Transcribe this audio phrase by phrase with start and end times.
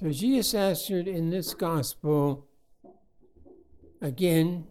[0.00, 2.48] So Jesus answered in this gospel
[4.00, 4.66] again,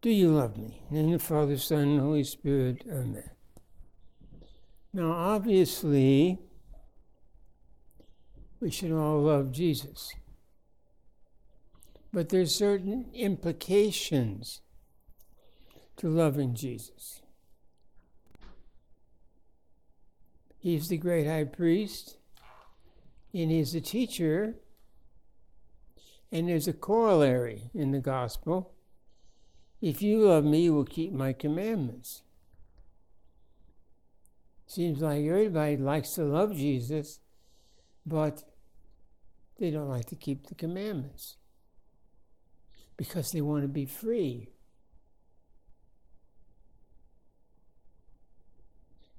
[0.00, 0.82] Do you love me?
[0.90, 3.30] In the Father, Son, and Holy Spirit, Amen.
[4.92, 6.38] Now, obviously,
[8.60, 10.12] we should all love Jesus.
[12.12, 14.60] But there's certain implications
[15.96, 17.22] to loving Jesus.
[20.58, 22.18] He's the great high priest,
[23.34, 24.56] and he's the teacher.
[26.30, 28.72] And there's a corollary in the gospel.
[29.80, 32.22] If you love me, you will keep my commandments.
[34.66, 37.20] Seems like everybody likes to love Jesus,
[38.06, 38.44] but
[39.58, 41.36] they don't like to keep the commandments
[42.96, 44.48] because they want to be free.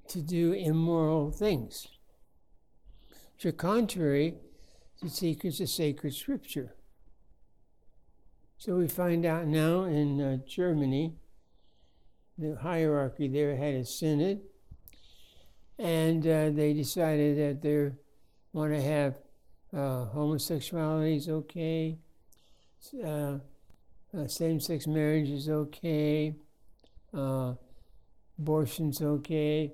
[0.08, 1.88] To do immoral things,
[3.34, 4.34] which are contrary
[5.00, 6.74] to secrets of sacred scripture.
[8.58, 11.14] So we find out now in uh, Germany,
[12.38, 14.40] the hierarchy there had a synod,
[15.78, 17.90] and uh, they decided that they
[18.52, 19.16] want to have
[19.76, 21.98] uh, homosexuality is okay,
[23.04, 23.38] uh,
[24.16, 26.34] uh, same-sex marriage is okay,
[27.12, 27.54] uh,
[28.38, 29.72] abortion's okay.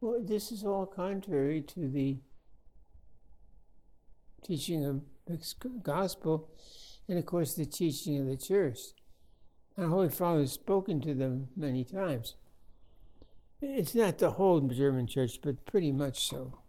[0.00, 2.16] Well, this is all contrary to the
[4.44, 5.38] teaching of the
[5.82, 6.50] gospel,
[7.08, 8.78] and of course the teaching of the church.
[9.76, 12.34] Our Holy Father has spoken to them many times.
[13.60, 16.60] It's not the whole German church, but pretty much so.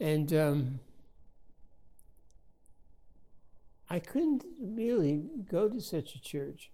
[0.00, 0.80] And um,
[3.88, 6.70] I couldn't really go to such a church.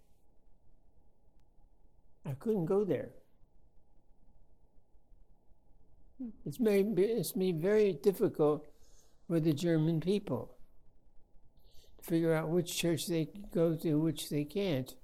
[2.27, 3.11] I couldn't go there.
[6.45, 8.67] It's made it's made very difficult
[9.31, 10.57] for the German people
[11.97, 14.97] to figure out which church they go to, which they can't.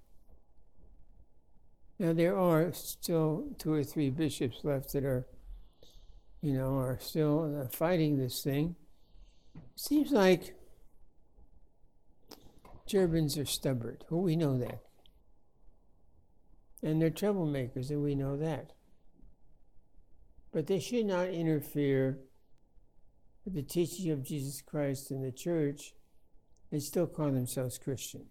[2.01, 5.29] Now there are still two or three bishops left that are,
[6.43, 8.75] you know, are still uh, fighting this thing.
[9.77, 10.57] Seems like
[12.85, 13.99] Germans are stubborn.
[14.11, 14.81] Well, we know that.
[16.83, 18.73] And they're troublemakers, and we know that.
[20.53, 22.19] But they should not interfere
[23.47, 25.95] with the teaching of Jesus Christ in the church
[26.71, 28.27] and still call themselves Christians.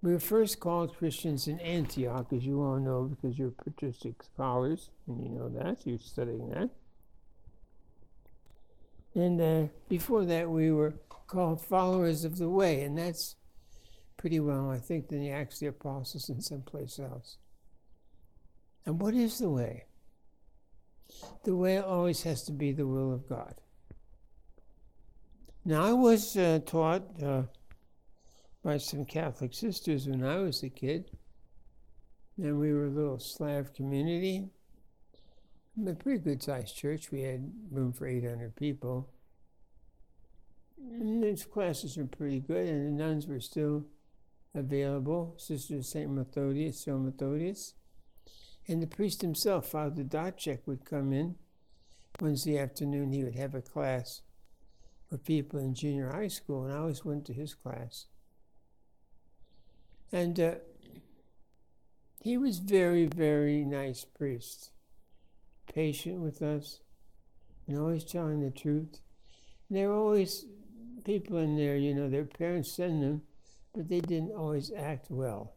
[0.00, 4.90] We were first called Christians in Antioch, as you all know, because you're patristic scholars,
[5.06, 6.70] and you know that, you're studying that.
[9.14, 13.36] And uh, before that, we were called followers of the way, and that's
[14.16, 17.36] pretty well, I think, than the Acts of the Apostles and someplace else.
[18.84, 19.84] And what is the way?
[21.44, 23.54] The way always has to be the will of God.
[25.64, 27.42] Now, I was uh, taught uh,
[28.64, 31.10] by some Catholic sisters when I was a kid,
[32.36, 34.50] and we were a little Slav community
[35.86, 37.10] a pretty good sized church.
[37.10, 39.08] We had room for 800 people.
[40.78, 43.86] And those classes were pretty good, and the nuns were still
[44.54, 45.34] available.
[45.38, 46.10] Sister St.
[46.10, 46.98] Methodius, St.
[46.98, 47.74] Methodius.
[48.68, 51.36] And the priest himself, Father Dotchek, would come in
[52.20, 53.12] Wednesday afternoon.
[53.12, 54.22] He would have a class
[55.08, 58.06] for people in junior high school, and I always went to his class.
[60.12, 60.54] And uh,
[62.20, 64.70] he was very, very nice priest
[65.72, 66.80] patient with us
[67.66, 69.00] and always telling the truth.
[69.68, 70.44] And there were always
[71.04, 73.22] people in there, you know, their parents send them,
[73.74, 75.54] but they didn't always act well.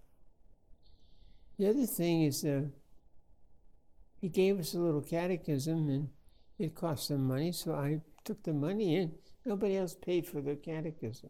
[1.58, 2.64] The other thing is, uh,
[4.20, 6.09] he gave us a little catechism and
[6.58, 9.14] it cost some money, so I took the money and
[9.46, 11.30] nobody else paid for the catechism.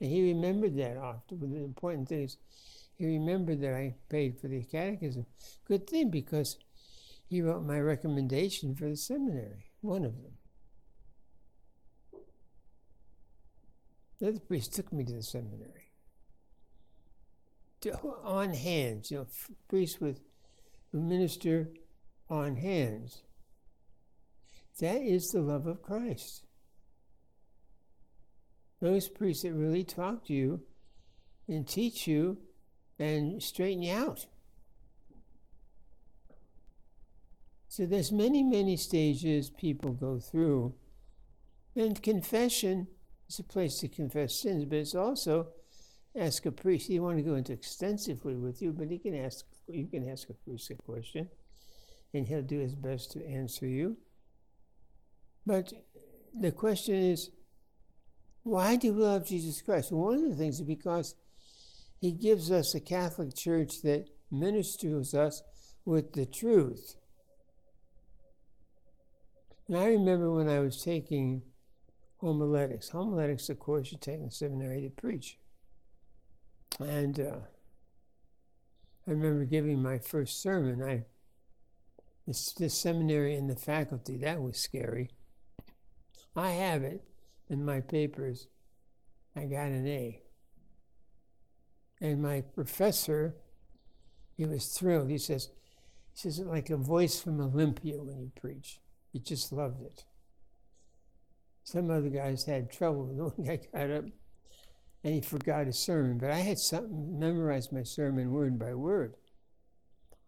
[0.00, 1.40] And he remembered that often.
[1.40, 2.36] The important thing is,
[2.96, 5.26] he remembered that I paid for the catechism.
[5.66, 6.58] Good thing because
[7.26, 10.32] he wrote my recommendation for the seminary, one of them.
[14.20, 15.92] The other priest took me to the seminary.
[17.80, 19.26] To, on hands, you know,
[19.68, 20.20] priest with
[20.98, 21.70] minister
[22.28, 23.22] on hands.
[24.80, 26.44] That is the love of Christ.
[28.80, 30.62] Those priests that really talk to you
[31.48, 32.38] and teach you
[32.98, 34.26] and straighten you out.
[37.68, 40.74] So there's many, many stages people go through.
[41.74, 42.86] And confession
[43.28, 45.48] is a place to confess sins, but it's also
[46.16, 46.88] ask a priest.
[46.88, 50.28] He want to go into extensively with you, but he can ask you can ask
[50.28, 51.28] a priest a question.
[52.14, 53.96] and he'll do his best to answer you.
[55.44, 55.72] But
[56.38, 57.30] the question is,
[58.44, 59.92] why do we love Jesus Christ?
[59.92, 61.16] One of the things is because
[62.00, 65.42] he gives us a Catholic Church that ministers us
[65.84, 66.96] with the truth.
[69.66, 71.42] And I remember when I was taking
[72.18, 72.90] homiletics.
[72.90, 75.38] Homiletics, of course, you take in seminary to preach.
[76.80, 77.36] And uh,
[79.06, 80.82] I remember giving my first sermon.
[80.82, 81.04] I
[82.26, 85.10] this, seminary and the faculty that was scary.
[86.34, 87.04] I have it
[87.48, 88.48] in my papers.
[89.36, 90.22] I got an A.
[92.00, 93.36] And my professor,
[94.36, 95.10] he was thrilled.
[95.10, 95.50] He says,
[96.12, 98.80] he says, it like a voice from Olympia when you preach.
[99.12, 100.04] He just loved it.
[101.62, 103.06] Some other guys had trouble.
[103.16, 104.04] The one guy got up
[105.04, 109.14] and he forgot his sermon, but I had something memorized my sermon word by word.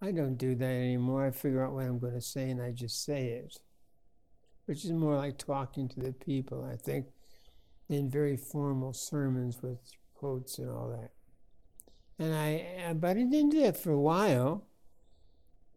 [0.03, 1.25] I don't do that anymore.
[1.27, 3.57] I figure out what I'm going to say and I just say it,
[4.67, 7.07] which is more like talking to the people, I think,
[7.89, 9.79] in very formal sermons with
[10.15, 11.13] quotes and all that.
[12.23, 14.67] And I, but I didn't do that for a while.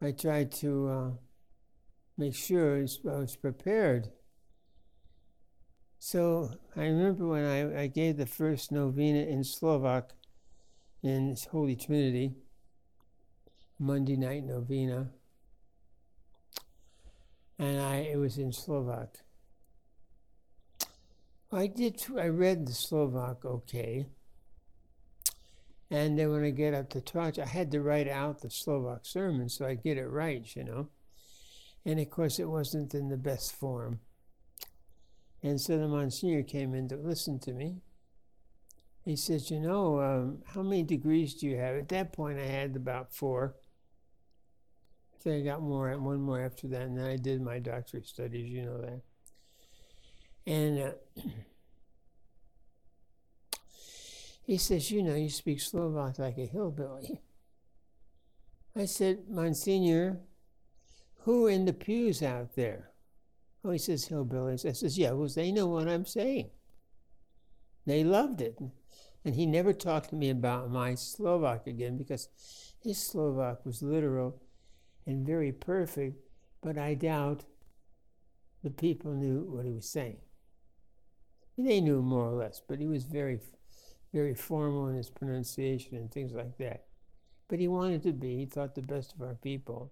[0.01, 1.10] I tried to uh,
[2.18, 2.81] make sure I
[3.18, 4.10] was prepared.
[6.11, 10.13] So I remember when I, I gave the first novena in Slovak
[11.03, 12.33] in Holy Trinity,
[13.77, 15.11] Monday night novena,
[17.59, 19.19] and I it was in Slovak.
[21.51, 22.01] I did.
[22.17, 24.07] I read the Slovak okay,
[25.91, 29.05] and then when I get up to talk, I had to write out the Slovak
[29.05, 30.88] sermon so I get it right, you know.
[31.85, 34.00] And of course, it wasn't in the best form.
[35.41, 37.81] And so the Monsignor came in to listen to me.
[39.06, 41.75] He says, You know, um, how many degrees do you have?
[41.75, 43.56] At that point, I had about four.
[45.24, 48.50] So I got more, one more after that, and then I did my doctorate studies,
[48.50, 49.01] you know that.
[50.45, 50.91] And uh,
[54.44, 57.21] he says, You know, you speak Slovak like a hillbilly.
[58.75, 60.19] I said, Monsignor,
[61.24, 62.91] who in the pews out there?
[63.63, 64.67] Oh, he says hillbillies.
[64.67, 66.50] I says, yeah, well, they know what I'm saying.
[67.85, 68.57] They loved it.
[69.25, 72.29] And he never talked to me about my Slovak again because
[72.81, 74.41] his Slovak was literal
[75.06, 76.17] and very perfect,
[76.61, 77.44] but I doubt
[78.63, 80.19] the people knew what he was saying.
[81.57, 83.39] They knew more or less, but he was very,
[84.13, 86.85] very formal in his pronunciation and things like that.
[87.50, 89.91] But he wanted to be, he thought the best of our people.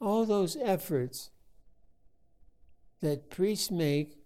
[0.00, 1.30] All those efforts
[3.00, 4.18] that priests make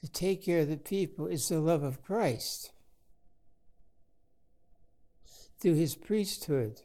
[0.00, 2.72] to take care of the people is the love of Christ
[5.60, 6.80] through his priesthood.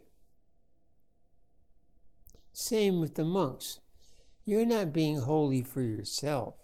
[2.51, 3.79] Same with the monks.
[4.43, 6.55] You're not being holy for yourself,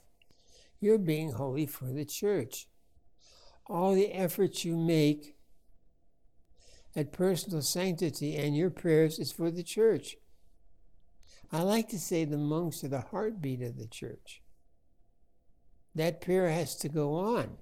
[0.79, 2.67] you're being holy for the church.
[3.67, 5.35] All the efforts you make
[6.95, 10.17] at personal sanctity and your prayers is for the church.
[11.51, 14.41] I like to say the monks are the heartbeat of the church.
[15.93, 17.57] That prayer has to go on.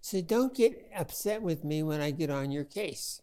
[0.00, 3.20] So don't get upset with me when I get on your case.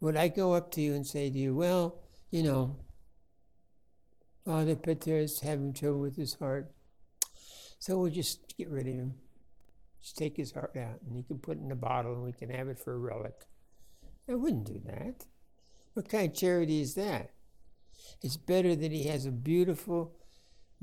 [0.00, 2.76] Would I go up to you and say to you, well, you know,
[4.44, 6.70] Father Peter is having trouble with his heart,
[7.78, 9.14] so we'll just get rid of him.
[10.02, 12.32] Just take his heart out, and you can put it in a bottle, and we
[12.32, 13.46] can have it for a relic.
[14.28, 15.24] I wouldn't do that.
[15.94, 17.30] What kind of charity is that?
[18.22, 20.16] It's better that he has a beautiful,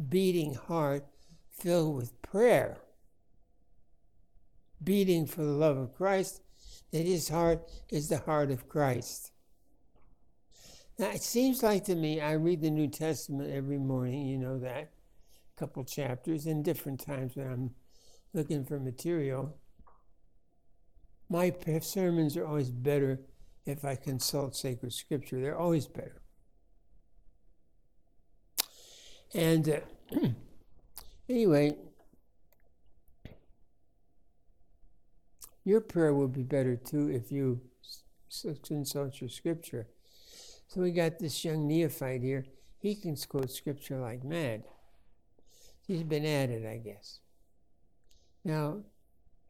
[0.10, 1.06] beating heart
[1.52, 2.78] filled with prayer,
[4.84, 6.42] beating for the love of Christ,
[6.92, 9.32] that his heart is the heart of Christ.
[11.00, 14.60] Now, it seems like to me, I read the New Testament every morning, you know
[14.60, 14.92] that,
[15.56, 17.72] a couple chapters, in different times when I'm
[18.34, 19.58] looking for material.
[21.30, 23.22] My sermons are always better
[23.66, 25.40] if I consult sacred scripture.
[25.40, 26.21] They're always better.
[29.34, 29.80] And uh,
[31.30, 31.76] anyway,
[35.64, 37.62] your prayer will be better too if you
[38.66, 39.88] consult your scripture.
[40.68, 42.46] So we got this young neophyte here.
[42.80, 44.64] He can quote scripture like mad.
[45.86, 47.20] He's been at it, I guess.
[48.44, 48.84] Now,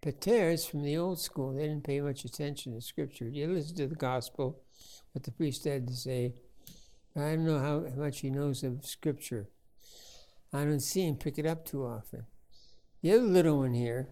[0.01, 3.29] Paters from the old school, they didn't pay much attention to scripture.
[3.29, 4.59] You listen to the gospel,
[5.11, 6.33] what the priest had to say.
[7.15, 9.47] I don't know how much he knows of scripture.
[10.53, 12.25] I don't see him pick it up too often.
[13.01, 14.09] The other little one here,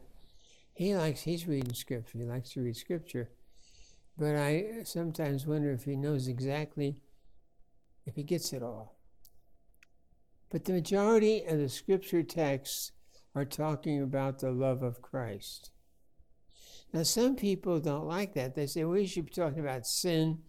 [0.74, 2.18] he likes, he's reading scripture.
[2.18, 3.30] He likes to read scripture.
[4.18, 7.02] But I sometimes wonder if he knows exactly
[8.06, 8.98] if he gets it all.
[10.50, 12.92] But the majority of the scripture texts
[13.36, 15.72] are talking about the love of Christ.
[16.92, 18.56] Now, some people don't like that.
[18.56, 20.40] They say, we should be talking about sin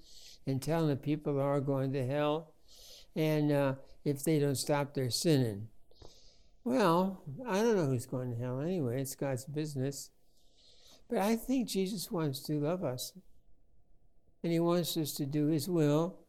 [0.47, 2.55] and telling the people are going to hell,
[3.15, 5.69] and uh, if they don't stop their sinning.
[6.65, 9.01] Well, I don't know who's going to hell anyway.
[9.01, 10.11] It's God's business.
[11.09, 13.13] But I think Jesus wants to love us.
[14.43, 16.21] And he wants us to do his will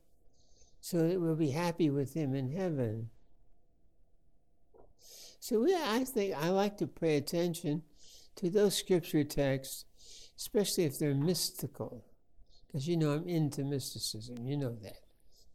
[0.80, 3.10] so that we'll be happy with him in heaven.
[5.40, 7.84] So we, I think I like to pay attention
[8.36, 9.86] to those scripture texts,
[10.38, 12.06] especially if they're mystical.
[12.68, 14.46] Because you know I'm into mysticism.
[14.46, 15.00] You know that.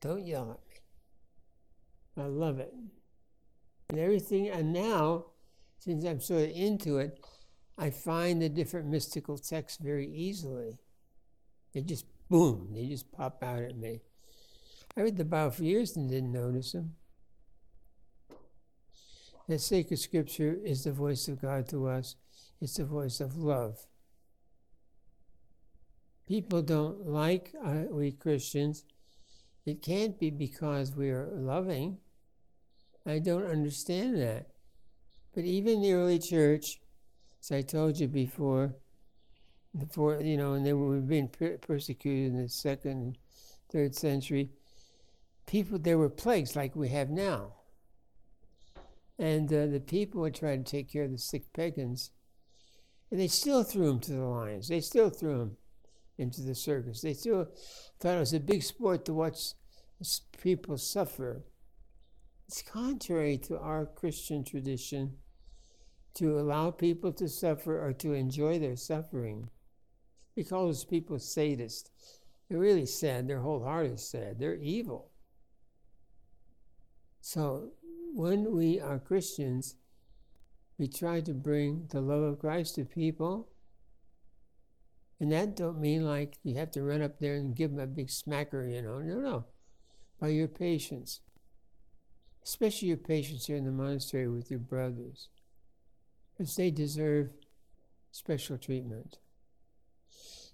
[0.00, 2.24] Don't yell at me.
[2.24, 2.72] I love it.
[3.88, 5.26] And everything, and now,
[5.78, 7.20] since I'm sort of into it,
[7.78, 10.78] I find the different mystical texts very easily.
[11.72, 14.00] They just, boom, they just pop out at me.
[14.96, 16.94] I read the Bible for years and didn't notice them.
[19.48, 22.16] The sacred scripture is the voice of God to us,
[22.60, 23.86] it's the voice of love.
[26.26, 28.84] People don't like uh, we Christians.
[29.64, 31.98] It can't be because we are loving.
[33.06, 34.48] I don't understand that.
[35.34, 36.80] But even the early church,
[37.40, 38.74] as I told you before,
[39.78, 43.18] before you know, and they were being per- persecuted in the second,
[43.70, 44.50] third century.
[45.46, 47.52] People, there were plagues like we have now,
[49.18, 52.10] and uh, the people would try to take care of the sick pagans,
[53.10, 54.68] and they still threw them to the lions.
[54.68, 55.56] They still threw them
[56.18, 57.02] into the circus.
[57.02, 57.48] They still
[58.00, 59.52] thought it was a big sport to watch
[60.42, 61.44] people suffer.
[62.48, 65.16] It's contrary to our Christian tradition
[66.14, 69.50] to allow people to suffer or to enjoy their suffering.
[70.36, 71.90] We call those people sadists.
[72.48, 73.26] They're really sad.
[73.26, 74.38] Their whole heart is sad.
[74.38, 75.10] They're evil.
[77.20, 77.70] So
[78.14, 79.74] when we are Christians,
[80.78, 83.48] we try to bring the love of Christ to people.
[85.18, 87.86] And that don't mean like you have to run up there and give them a
[87.86, 89.00] big smacker, you know.
[89.00, 89.44] No, no.
[90.20, 91.20] By your patience
[92.46, 95.28] especially your patients here in the monastery with your brothers,
[96.32, 97.30] because they deserve
[98.12, 99.18] special treatment.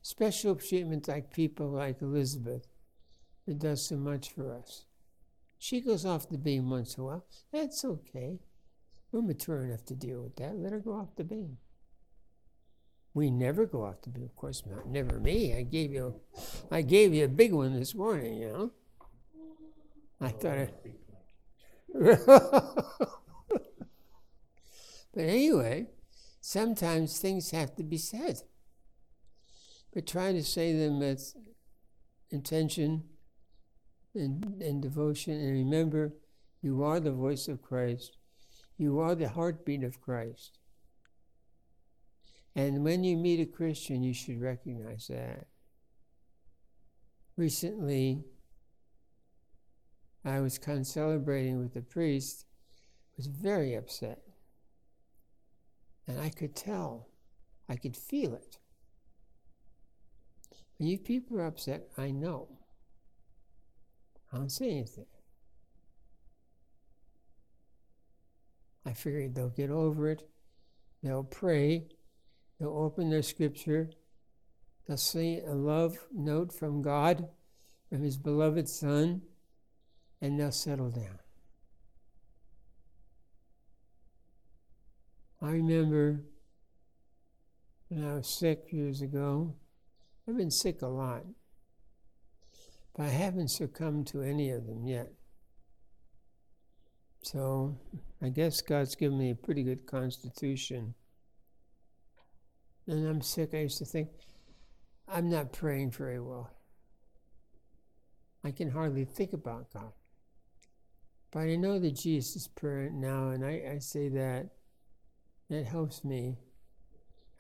[0.01, 2.67] Special treatment like people like Elizabeth,
[3.47, 4.87] that does so much for us.
[5.59, 7.27] She goes off the beam once in a while.
[7.53, 8.41] That's okay.
[9.13, 10.57] We're mature enough to deal with that.
[10.57, 11.59] Let her go off the beam.
[13.15, 14.25] We never go off the beam.
[14.25, 14.89] Of course not.
[14.89, 15.55] Never me.
[15.55, 16.21] I gave you,
[16.71, 18.39] I gave you a big one this morning.
[18.39, 18.71] You know.
[20.21, 20.59] I thought.
[20.59, 20.71] I,
[23.49, 23.63] but
[25.17, 25.87] anyway,
[26.41, 28.43] sometimes things have to be said.
[29.93, 31.35] But try to say them with
[32.31, 33.05] intention
[34.15, 35.35] and, and devotion.
[35.35, 36.15] And remember,
[36.61, 38.17] you are the voice of Christ,
[38.77, 40.59] you are the heartbeat of Christ.
[42.55, 45.47] And when you meet a Christian, you should recognize that.
[47.37, 48.25] Recently,
[50.25, 52.47] I was kind of celebrating with the priest,
[53.17, 54.23] was very upset.
[56.07, 57.09] And I could tell,
[57.69, 58.59] I could feel it.
[60.79, 62.49] When you people are upset, I know.
[64.33, 65.07] I don't say anything.
[68.85, 70.29] I figured they'll get over it.
[71.03, 71.87] They'll pray.
[72.59, 73.91] They'll open their scripture.
[74.87, 77.29] They'll see a love note from God,
[77.89, 79.23] from His beloved Son
[80.23, 81.19] and they'll settle down.
[85.43, 86.21] I remember
[87.89, 89.57] when I was sick years ago,
[90.27, 91.25] I've been sick a lot,
[92.97, 95.11] but I haven't succumbed to any of them yet.
[97.25, 97.77] So
[98.23, 100.95] I guess God's given me a pretty good constitution.
[102.87, 104.09] And I'm sick, I used to think,
[105.09, 106.51] I'm not praying very well.
[108.45, 109.93] I can hardly think about God.
[111.33, 114.51] But I know the Jesus prayer now, and I, I say that
[115.49, 116.37] it helps me.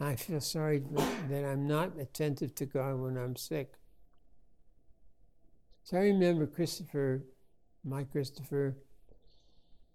[0.00, 0.82] I feel sorry
[1.28, 3.74] that I'm not attentive to God when I'm sick.
[5.84, 7.22] So I remember Christopher,
[7.84, 8.76] my Christopher,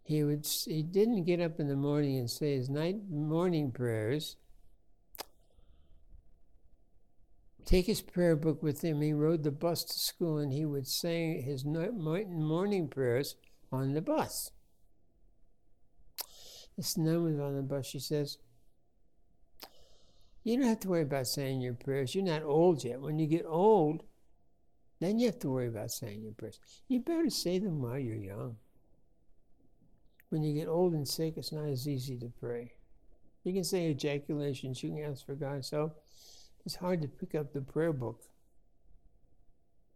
[0.03, 4.37] he would he didn't get up in the morning and say his night morning prayers.
[7.65, 9.01] Take his prayer book with him.
[9.01, 13.35] He rode the bus to school and he would say his morning prayers
[13.71, 14.51] on the bus.
[16.77, 17.87] This was on the bus.
[17.87, 18.37] She says,
[20.43, 22.13] You don't have to worry about saying your prayers.
[22.13, 23.01] You're not old yet.
[23.01, 24.03] When you get old,
[24.99, 26.59] Then you have to worry about saying your prayers.
[26.87, 28.57] You better say them while you're young.
[30.29, 32.73] When you get old and sick, it's not as easy to pray.
[33.43, 36.03] You can say ejaculations, you can ask for God's help.
[36.65, 38.23] It's hard to pick up the prayer book.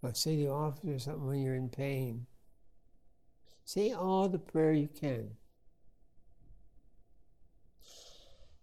[0.01, 2.25] Or say the office or something when you're in pain.
[3.63, 5.31] Say all the prayer you can.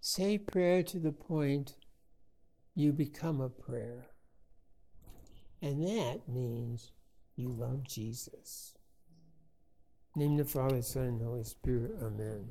[0.01, 1.75] Say prayer to the point
[2.75, 4.07] you become a prayer.
[5.61, 6.93] And that means
[7.37, 8.75] you love Jesus.
[10.15, 11.93] Name the Father, Son, and Holy Spirit.
[12.03, 12.47] Amen.